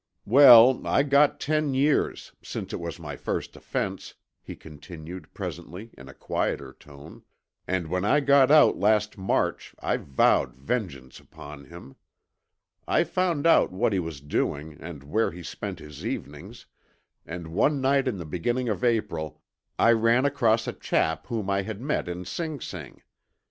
"Well, 0.25 0.81
I 0.87 1.03
got 1.03 1.39
ten 1.39 1.75
years, 1.75 2.31
since 2.41 2.73
it 2.73 2.79
was 2.79 2.97
my 2.99 3.15
first 3.15 3.55
offense," 3.55 4.15
he 4.41 4.55
continued 4.55 5.31
presently 5.31 5.91
in 5.95 6.09
a 6.09 6.13
quieter 6.15 6.73
tone, 6.73 7.21
"and 7.67 7.85
when 7.85 8.03
I 8.03 8.19
got 8.19 8.49
out 8.49 8.77
last 8.79 9.15
March 9.15 9.75
I 9.79 9.97
vowed 9.97 10.55
vengeance 10.55 11.19
upon 11.19 11.65
him. 11.65 11.97
I 12.87 13.03
found 13.03 13.45
out 13.45 13.71
what 13.71 13.93
he 13.93 13.99
was 13.99 14.21
doing 14.21 14.73
and 14.81 15.03
where 15.03 15.29
he 15.29 15.43
spent 15.43 15.77
his 15.77 16.03
evenings, 16.03 16.65
and 17.23 17.49
one 17.49 17.79
night 17.79 18.07
in 18.07 18.17
the 18.17 18.25
beginning 18.25 18.69
of 18.69 18.83
April 18.83 19.39
I 19.77 19.91
ran 19.91 20.25
across 20.25 20.67
a 20.67 20.73
chap 20.73 21.27
whom 21.27 21.47
I 21.47 21.61
had 21.61 21.79
met 21.79 22.07
in 22.07 22.25
Sing 22.25 22.59
Sing. 22.59 23.03